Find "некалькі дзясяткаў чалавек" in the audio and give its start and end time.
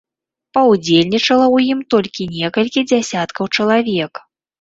2.37-4.13